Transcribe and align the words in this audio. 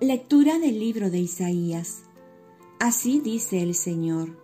Lectura 0.00 0.58
del 0.58 0.78
libro 0.78 1.08
de 1.08 1.20
Isaías. 1.20 2.02
Así 2.78 3.18
dice 3.18 3.62
el 3.62 3.74
Señor. 3.74 4.38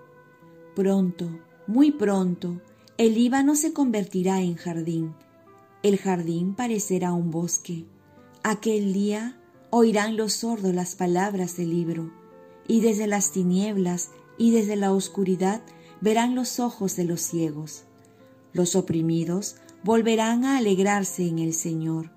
Pronto, 0.74 1.28
muy 1.66 1.90
pronto, 1.90 2.62
el 2.96 3.16
Líbano 3.16 3.54
se 3.54 3.74
convertirá 3.74 4.40
en 4.40 4.54
jardín. 4.54 5.14
El 5.82 5.98
jardín 5.98 6.54
parecerá 6.54 7.12
un 7.12 7.30
bosque. 7.30 7.84
Aquel 8.42 8.94
día 8.94 9.38
oirán 9.68 10.16
los 10.16 10.32
sordos 10.32 10.74
las 10.74 10.94
palabras 10.94 11.58
del 11.58 11.68
libro, 11.68 12.10
y 12.66 12.80
desde 12.80 13.06
las 13.06 13.30
tinieblas 13.30 14.08
y 14.38 14.52
desde 14.52 14.76
la 14.76 14.90
oscuridad 14.90 15.60
verán 16.00 16.34
los 16.34 16.60
ojos 16.60 16.96
de 16.96 17.04
los 17.04 17.20
ciegos. 17.20 17.84
Los 18.54 18.74
oprimidos 18.74 19.56
volverán 19.84 20.46
a 20.46 20.56
alegrarse 20.56 21.28
en 21.28 21.38
el 21.38 21.52
Señor, 21.52 22.10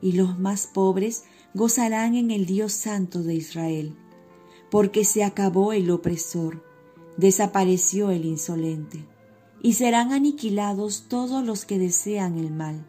y 0.00 0.12
los 0.12 0.38
más 0.38 0.66
pobres 0.66 1.24
gozarán 1.54 2.14
en 2.14 2.30
el 2.30 2.46
Dios 2.46 2.72
Santo 2.72 3.22
de 3.22 3.34
Israel, 3.34 3.96
porque 4.70 5.04
se 5.04 5.24
acabó 5.24 5.72
el 5.72 5.90
opresor, 5.90 6.64
desapareció 7.16 8.10
el 8.10 8.24
insolente, 8.24 9.06
y 9.62 9.74
serán 9.74 10.12
aniquilados 10.12 11.06
todos 11.08 11.44
los 11.44 11.64
que 11.64 11.78
desean 11.78 12.38
el 12.38 12.52
mal, 12.52 12.86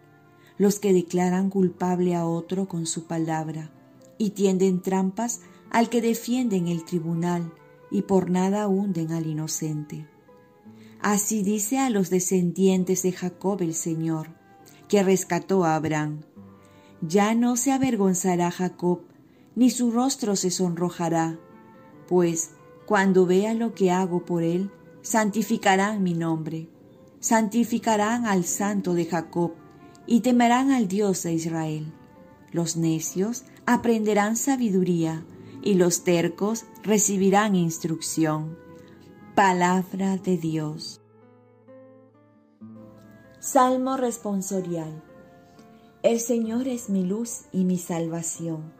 los 0.57 0.79
que 0.79 0.93
declaran 0.93 1.49
culpable 1.49 2.15
a 2.15 2.25
otro 2.25 2.67
con 2.67 2.85
su 2.85 3.05
palabra, 3.05 3.71
y 4.17 4.31
tienden 4.31 4.81
trampas 4.81 5.41
al 5.71 5.89
que 5.89 6.01
defienden 6.01 6.67
el 6.67 6.83
tribunal, 6.83 7.53
y 7.91 8.03
por 8.03 8.29
nada 8.29 8.67
hunden 8.67 9.11
al 9.11 9.25
inocente. 9.25 10.07
Así 11.01 11.43
dice 11.43 11.79
a 11.79 11.89
los 11.89 12.09
descendientes 12.09 13.03
de 13.03 13.13
Jacob 13.13 13.61
el 13.61 13.73
Señor, 13.73 14.35
que 14.89 15.01
rescató 15.01 15.63
a 15.63 15.75
Abraham. 15.75 16.21
Ya 17.01 17.33
no 17.33 17.55
se 17.55 17.71
avergonzará 17.71 18.51
Jacob, 18.51 19.01
ni 19.55 19.69
su 19.69 19.91
rostro 19.91 20.35
se 20.35 20.51
sonrojará, 20.51 21.39
pues 22.07 22.51
cuando 22.85 23.25
vea 23.25 23.53
lo 23.53 23.73
que 23.73 23.91
hago 23.91 24.25
por 24.25 24.43
él, 24.43 24.71
santificarán 25.01 26.03
mi 26.03 26.13
nombre, 26.13 26.69
santificarán 27.19 28.25
al 28.25 28.43
santo 28.43 28.93
de 28.93 29.05
Jacob, 29.05 29.53
y 30.05 30.21
temerán 30.21 30.71
al 30.71 30.87
Dios 30.87 31.23
de 31.23 31.33
Israel. 31.33 31.93
Los 32.51 32.77
necios 32.77 33.43
aprenderán 33.65 34.35
sabiduría, 34.35 35.23
y 35.61 35.75
los 35.75 36.03
tercos 36.03 36.65
recibirán 36.83 37.55
instrucción 37.55 38.57
Palabra 39.35 40.17
de 40.17 40.37
Dios. 40.37 41.01
Salmo 43.39 43.95
responsorial. 43.95 45.08
El 46.01 46.19
Señor 46.19 46.67
es 46.67 46.89
mi 46.89 47.03
luz 47.03 47.41
y 47.51 47.65
mi 47.65 47.77
salvación. 47.77 48.71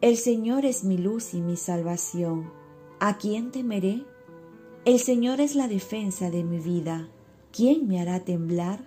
El 0.00 0.16
Señor 0.16 0.64
es 0.64 0.84
mi 0.84 0.96
luz 0.96 1.34
y 1.34 1.42
mi 1.42 1.56
salvación. 1.56 2.50
¿A 2.98 3.18
quién 3.18 3.50
temeré? 3.50 4.04
El 4.84 4.98
Señor 4.98 5.40
es 5.40 5.54
la 5.54 5.68
defensa 5.68 6.30
de 6.30 6.42
mi 6.42 6.58
vida. 6.58 7.08
¿Quién 7.52 7.86
me 7.88 8.00
hará 8.00 8.20
temblar? 8.20 8.84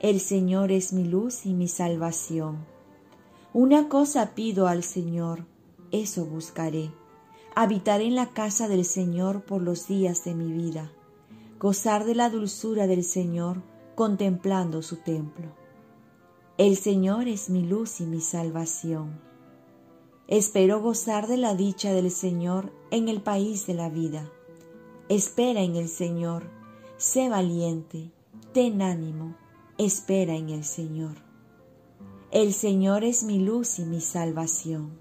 El 0.00 0.20
Señor 0.20 0.72
es 0.72 0.92
mi 0.92 1.04
luz 1.04 1.44
y 1.44 1.52
mi 1.52 1.68
salvación. 1.68 2.64
Una 3.52 3.88
cosa 3.88 4.34
pido 4.34 4.66
al 4.66 4.82
Señor, 4.82 5.46
eso 5.90 6.24
buscaré 6.24 6.90
habitar 7.56 8.02
en 8.02 8.14
la 8.14 8.34
casa 8.34 8.68
del 8.68 8.84
Señor 8.84 9.46
por 9.46 9.62
los 9.62 9.88
días 9.88 10.24
de 10.24 10.34
mi 10.34 10.52
vida, 10.52 10.92
gozar 11.58 12.04
de 12.04 12.14
la 12.14 12.28
dulzura 12.28 12.86
del 12.86 13.02
Señor 13.02 13.62
contemplando 13.94 14.82
su 14.82 14.96
templo. 14.96 15.65
El 16.58 16.76
Señor 16.76 17.28
es 17.28 17.50
mi 17.50 17.66
luz 17.66 18.00
y 18.00 18.06
mi 18.06 18.22
salvación. 18.22 19.20
Espero 20.26 20.80
gozar 20.80 21.26
de 21.26 21.36
la 21.36 21.54
dicha 21.54 21.92
del 21.92 22.10
Señor 22.10 22.72
en 22.90 23.08
el 23.08 23.20
país 23.20 23.66
de 23.66 23.74
la 23.74 23.90
vida. 23.90 24.32
Espera 25.10 25.60
en 25.60 25.76
el 25.76 25.88
Señor, 25.88 26.44
sé 26.96 27.28
valiente, 27.28 28.10
ten 28.54 28.80
ánimo, 28.80 29.36
espera 29.76 30.34
en 30.34 30.48
el 30.48 30.64
Señor. 30.64 31.16
El 32.30 32.54
Señor 32.54 33.04
es 33.04 33.22
mi 33.22 33.38
luz 33.38 33.78
y 33.78 33.84
mi 33.84 34.00
salvación. 34.00 34.98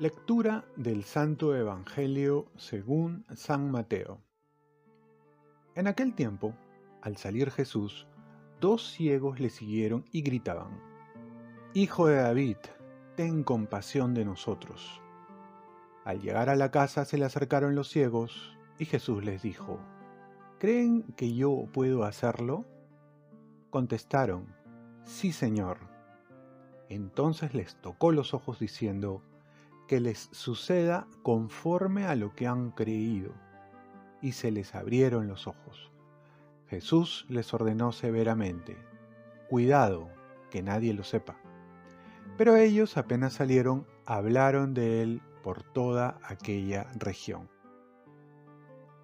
Lectura 0.00 0.64
del 0.74 1.04
Santo 1.04 1.54
Evangelio 1.54 2.46
según 2.56 3.24
San 3.36 3.70
Mateo. 3.70 4.20
En 5.76 5.86
aquel 5.86 6.16
tiempo, 6.16 6.56
al 7.02 7.16
salir 7.16 7.52
Jesús, 7.52 8.08
dos 8.60 8.90
ciegos 8.90 9.40
le 9.40 9.50
siguieron 9.50 10.04
y 10.12 10.22
gritaban, 10.22 10.80
Hijo 11.74 12.06
de 12.06 12.16
David, 12.16 12.56
ten 13.16 13.44
compasión 13.44 14.14
de 14.14 14.24
nosotros. 14.24 15.00
Al 16.04 16.20
llegar 16.20 16.48
a 16.48 16.56
la 16.56 16.70
casa 16.70 17.04
se 17.04 17.18
le 17.18 17.24
acercaron 17.24 17.74
los 17.74 17.88
ciegos 17.88 18.56
y 18.78 18.86
Jesús 18.86 19.24
les 19.24 19.42
dijo, 19.42 19.78
¿Creen 20.58 21.02
que 21.16 21.34
yo 21.34 21.68
puedo 21.72 22.04
hacerlo? 22.04 22.64
Contestaron, 23.70 24.54
Sí, 25.04 25.32
Señor. 25.32 25.78
Entonces 26.88 27.54
les 27.54 27.76
tocó 27.80 28.12
los 28.12 28.34
ojos 28.34 28.58
diciendo, 28.58 29.22
que 29.88 30.00
les 30.00 30.28
suceda 30.32 31.08
conforme 31.22 32.04
a 32.04 32.14
lo 32.14 32.34
que 32.34 32.46
han 32.46 32.70
creído. 32.70 33.32
Y 34.20 34.32
se 34.32 34.50
les 34.50 34.74
abrieron 34.74 35.26
los 35.26 35.46
ojos. 35.46 35.87
Jesús 36.68 37.26
les 37.28 37.52
ordenó 37.54 37.92
severamente, 37.92 38.76
cuidado, 39.48 40.08
que 40.50 40.62
nadie 40.62 40.94
lo 40.94 41.04
sepa. 41.04 41.36
Pero 42.36 42.56
ellos 42.56 42.96
apenas 42.96 43.32
salieron, 43.32 43.86
hablaron 44.06 44.74
de 44.74 45.02
él 45.02 45.22
por 45.42 45.62
toda 45.62 46.18
aquella 46.22 46.86
región. 46.98 47.48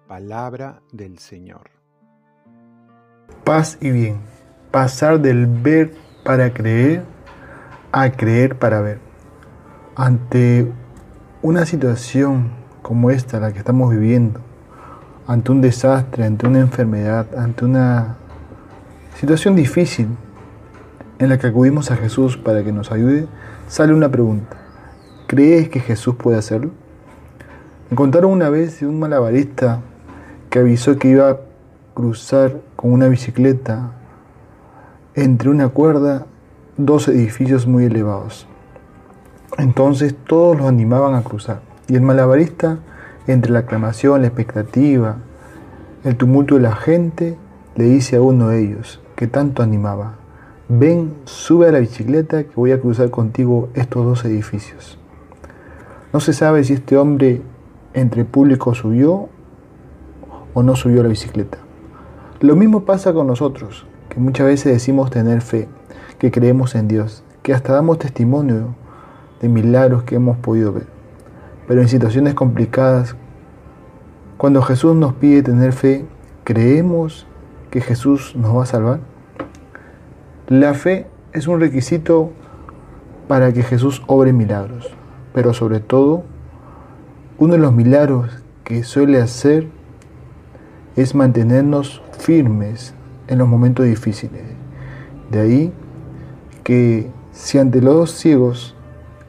Palabra 0.07 0.81
del 0.91 1.17
Señor. 1.17 1.71
Paz 3.43 3.77
y 3.81 3.89
bien. 3.91 4.19
Pasar 4.71 5.19
del 5.19 5.47
ver 5.47 5.93
para 6.23 6.53
creer 6.53 7.03
a 7.91 8.11
creer 8.11 8.59
para 8.59 8.81
ver 8.81 8.99
ante 9.95 10.69
una 11.41 11.65
situación 11.65 12.51
como 12.81 13.09
esta, 13.09 13.39
la 13.39 13.53
que 13.53 13.59
estamos 13.59 13.89
viviendo, 13.89 14.41
ante 15.27 15.51
un 15.51 15.61
desastre, 15.61 16.25
ante 16.25 16.47
una 16.47 16.59
enfermedad, 16.59 17.27
ante 17.37 17.65
una 17.65 18.15
situación 19.15 19.55
difícil 19.55 20.07
en 21.19 21.29
la 21.29 21.37
que 21.37 21.47
acudimos 21.47 21.91
a 21.91 21.95
Jesús 21.95 22.37
para 22.37 22.63
que 22.63 22.71
nos 22.71 22.91
ayude, 22.91 23.27
sale 23.67 23.93
una 23.93 24.09
pregunta. 24.09 24.57
¿Crees 25.27 25.69
que 25.69 25.79
Jesús 25.79 26.15
puede 26.15 26.37
hacerlo? 26.37 26.71
Me 27.89 27.95
contaron 27.95 28.31
una 28.31 28.49
vez 28.49 28.79
de 28.79 28.87
un 28.87 28.99
malabarista 28.99 29.81
que 30.49 30.59
avisó 30.59 30.97
que 30.97 31.09
iba 31.09 31.29
a 31.29 31.37
cruzar 31.93 32.61
con 32.75 32.91
una 32.91 33.07
bicicleta 33.07 33.91
entre 35.15 35.49
una 35.49 35.69
cuerda 35.69 36.25
dos 36.77 37.07
edificios 37.07 37.65
muy 37.65 37.85
elevados. 37.85 38.47
Entonces 39.57 40.15
todos 40.27 40.57
los 40.57 40.67
animaban 40.67 41.15
a 41.15 41.23
cruzar. 41.23 41.61
Y 41.87 41.95
el 41.95 42.01
malabarista, 42.01 42.79
entre 43.27 43.51
la 43.51 43.59
aclamación, 43.59 44.21
la 44.21 44.27
expectativa, 44.27 45.17
el 46.03 46.15
tumulto 46.15 46.55
de 46.55 46.61
la 46.61 46.75
gente, 46.75 47.37
le 47.75 47.85
dice 47.85 48.17
a 48.17 48.21
uno 48.21 48.49
de 48.49 48.61
ellos, 48.61 49.01
que 49.15 49.27
tanto 49.27 49.63
animaba, 49.63 50.15
ven, 50.69 51.13
sube 51.25 51.67
a 51.67 51.71
la 51.71 51.79
bicicleta 51.79 52.43
que 52.43 52.51
voy 52.55 52.71
a 52.71 52.79
cruzar 52.79 53.09
contigo 53.09 53.69
estos 53.73 54.05
dos 54.05 54.25
edificios. 54.25 54.97
No 56.13 56.19
se 56.19 56.33
sabe 56.33 56.63
si 56.63 56.73
este 56.73 56.97
hombre 56.97 57.41
entre 57.93 58.25
público 58.25 58.73
subió 58.73 59.29
o 60.53 60.63
no 60.63 60.75
subió 60.75 61.01
a 61.01 61.03
la 61.03 61.09
bicicleta. 61.09 61.57
Lo 62.39 62.55
mismo 62.55 62.85
pasa 62.85 63.13
con 63.13 63.27
nosotros, 63.27 63.85
que 64.09 64.19
muchas 64.19 64.45
veces 64.47 64.71
decimos 64.71 65.09
tener 65.09 65.41
fe, 65.41 65.67
que 66.19 66.31
creemos 66.31 66.75
en 66.75 66.87
Dios, 66.87 67.23
que 67.41 67.53
hasta 67.53 67.73
damos 67.73 67.99
testimonio 67.99 68.75
de 69.41 69.49
milagros 69.49 70.03
que 70.03 70.15
hemos 70.15 70.37
podido 70.37 70.71
ver. 70.71 70.94
Pero 71.67 71.81
en 71.81 71.87
situaciones 71.87 72.33
complicadas, 72.33 73.15
cuando 74.37 74.61
Jesús 74.61 74.95
nos 74.95 75.13
pide 75.13 75.41
tener 75.41 75.73
fe, 75.73 76.05
¿creemos 76.43 77.25
que 77.71 77.81
Jesús 77.81 78.35
nos 78.35 78.55
va 78.55 78.63
a 78.63 78.67
salvar? 78.67 78.99
La 80.47 80.73
fe 80.73 81.07
es 81.33 81.47
un 81.47 81.59
requisito 81.59 82.31
para 83.27 83.51
que 83.51 83.63
Jesús 83.63 84.03
obre 84.07 84.31
milagros, 84.33 84.95
pero 85.33 85.53
sobre 85.53 85.79
todo, 85.79 86.23
uno 87.39 87.53
de 87.53 87.59
los 87.59 87.73
milagros 87.73 88.43
que 88.63 88.83
suele 88.83 89.21
hacer 89.21 89.67
es 90.95 91.15
mantenernos 91.15 92.01
firmes 92.19 92.93
en 93.27 93.39
los 93.39 93.47
momentos 93.47 93.85
difíciles. 93.85 94.43
De 95.31 95.39
ahí 95.39 95.73
que 96.63 97.09
si 97.31 97.57
ante 97.57 97.81
los 97.81 98.11
ciegos 98.11 98.75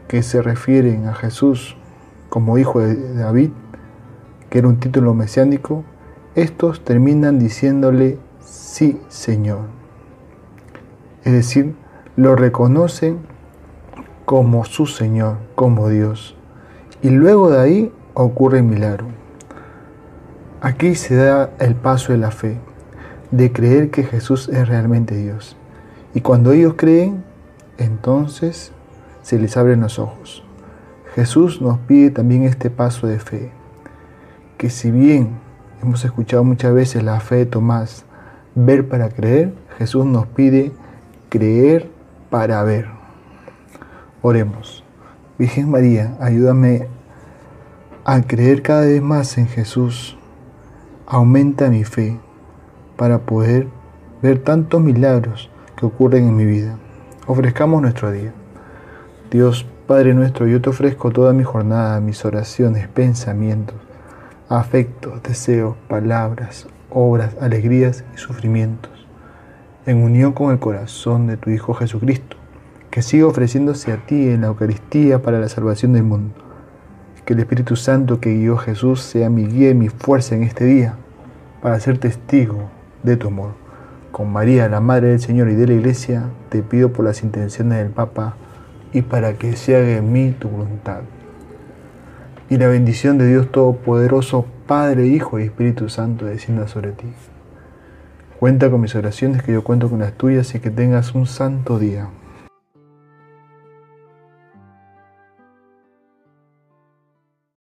que 0.08 0.22
se 0.22 0.42
refieren 0.42 1.06
a 1.06 1.14
Jesús 1.14 1.75
como 2.36 2.58
hijo 2.58 2.80
de 2.80 3.14
David, 3.14 3.48
que 4.50 4.58
era 4.58 4.68
un 4.68 4.78
título 4.78 5.14
mesiánico, 5.14 5.84
estos 6.34 6.84
terminan 6.84 7.38
diciéndole 7.38 8.18
sí, 8.40 9.00
Señor. 9.08 9.60
Es 11.24 11.32
decir, 11.32 11.74
lo 12.14 12.36
reconocen 12.36 13.20
como 14.26 14.66
su 14.66 14.84
Señor, 14.84 15.38
como 15.54 15.88
Dios. 15.88 16.36
Y 17.00 17.08
luego 17.08 17.50
de 17.50 17.58
ahí 17.58 17.92
ocurre 18.12 18.58
el 18.58 18.64
milagro. 18.64 19.06
Aquí 20.60 20.94
se 20.94 21.14
da 21.16 21.52
el 21.58 21.74
paso 21.74 22.12
de 22.12 22.18
la 22.18 22.32
fe, 22.32 22.58
de 23.30 23.50
creer 23.50 23.90
que 23.90 24.04
Jesús 24.04 24.50
es 24.50 24.68
realmente 24.68 25.16
Dios. 25.16 25.56
Y 26.12 26.20
cuando 26.20 26.52
ellos 26.52 26.74
creen, 26.76 27.24
entonces 27.78 28.72
se 29.22 29.38
les 29.38 29.56
abren 29.56 29.80
los 29.80 29.98
ojos. 29.98 30.45
Jesús 31.16 31.62
nos 31.62 31.78
pide 31.78 32.10
también 32.10 32.42
este 32.42 32.68
paso 32.68 33.06
de 33.06 33.18
fe, 33.18 33.50
que 34.58 34.68
si 34.68 34.90
bien 34.90 35.30
hemos 35.82 36.04
escuchado 36.04 36.44
muchas 36.44 36.74
veces 36.74 37.02
la 37.02 37.20
fe 37.20 37.36
de 37.36 37.46
Tomás, 37.46 38.04
ver 38.54 38.86
para 38.86 39.08
creer, 39.08 39.54
Jesús 39.78 40.04
nos 40.04 40.26
pide 40.26 40.72
creer 41.30 41.88
para 42.28 42.62
ver. 42.64 42.88
Oremos. 44.20 44.84
Virgen 45.38 45.70
María, 45.70 46.18
ayúdame 46.20 46.86
a 48.04 48.20
creer 48.20 48.60
cada 48.60 48.82
vez 48.82 49.00
más 49.00 49.38
en 49.38 49.48
Jesús. 49.48 50.18
Aumenta 51.06 51.70
mi 51.70 51.84
fe 51.84 52.20
para 52.98 53.20
poder 53.20 53.68
ver 54.20 54.44
tantos 54.44 54.82
milagros 54.82 55.50
que 55.78 55.86
ocurren 55.86 56.28
en 56.28 56.36
mi 56.36 56.44
vida. 56.44 56.76
Ofrezcamos 57.26 57.80
nuestro 57.80 58.12
día. 58.12 58.34
Dios 59.30 59.64
Padre 59.86 60.14
nuestro, 60.14 60.48
yo 60.48 60.60
te 60.60 60.68
ofrezco 60.68 61.12
toda 61.12 61.32
mi 61.32 61.44
jornada, 61.44 62.00
mis 62.00 62.24
oraciones, 62.24 62.88
pensamientos, 62.88 63.76
afectos, 64.48 65.22
deseos, 65.22 65.76
palabras, 65.86 66.66
obras, 66.90 67.36
alegrías 67.40 68.02
y 68.12 68.18
sufrimientos, 68.18 68.90
en 69.86 70.02
unión 70.02 70.32
con 70.32 70.50
el 70.50 70.58
corazón 70.58 71.28
de 71.28 71.36
tu 71.36 71.50
Hijo 71.50 71.72
Jesucristo, 71.72 72.36
que 72.90 73.00
siga 73.00 73.28
ofreciéndose 73.28 73.92
a 73.92 74.04
ti 74.04 74.28
en 74.28 74.40
la 74.40 74.48
Eucaristía 74.48 75.22
para 75.22 75.38
la 75.38 75.48
salvación 75.48 75.92
del 75.92 76.02
mundo. 76.02 76.34
Que 77.24 77.34
el 77.34 77.38
Espíritu 77.38 77.76
Santo 77.76 78.18
que 78.18 78.34
guió 78.34 78.56
a 78.56 78.62
Jesús 78.62 79.02
sea 79.02 79.30
mi 79.30 79.46
guía 79.46 79.70
y 79.70 79.74
mi 79.74 79.88
fuerza 79.88 80.34
en 80.34 80.42
este 80.42 80.64
día, 80.64 80.96
para 81.62 81.78
ser 81.78 81.98
testigo 81.98 82.70
de 83.04 83.16
tu 83.16 83.28
amor. 83.28 83.52
Con 84.10 84.32
María, 84.32 84.68
la 84.68 84.80
Madre 84.80 85.10
del 85.10 85.20
Señor 85.20 85.48
y 85.48 85.54
de 85.54 85.68
la 85.68 85.74
Iglesia, 85.74 86.24
te 86.48 86.64
pido 86.64 86.92
por 86.92 87.04
las 87.04 87.22
intenciones 87.22 87.78
del 87.78 87.90
Papa 87.90 88.34
y 88.96 89.02
para 89.02 89.34
que 89.34 89.56
se 89.56 89.76
haga 89.76 89.98
en 89.98 90.10
mí 90.10 90.34
tu 90.38 90.48
voluntad. 90.48 91.02
Y 92.48 92.56
la 92.56 92.66
bendición 92.66 93.18
de 93.18 93.28
Dios 93.28 93.52
Todopoderoso, 93.52 94.46
Padre, 94.66 95.06
Hijo 95.06 95.38
y 95.38 95.42
Espíritu 95.42 95.90
Santo, 95.90 96.24
descienda 96.24 96.66
sobre 96.66 96.92
ti. 96.92 97.08
Cuenta 98.40 98.70
con 98.70 98.80
mis 98.80 98.94
oraciones, 98.94 99.42
que 99.42 99.52
yo 99.52 99.62
cuento 99.62 99.90
con 99.90 99.98
las 99.98 100.14
tuyas 100.14 100.54
y 100.54 100.60
que 100.60 100.70
tengas 100.70 101.14
un 101.14 101.26
santo 101.26 101.78
día. 101.78 102.08